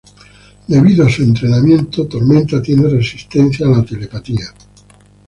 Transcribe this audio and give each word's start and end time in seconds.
Debido 0.67 1.05
a 1.05 1.09
su 1.11 1.21
entrenamiento, 1.21 2.07
Tormenta 2.07 2.59
tiene 2.59 2.89
resistencia 2.89 3.67
a 3.67 3.69
la 3.69 3.85
telepatía. 3.85 4.51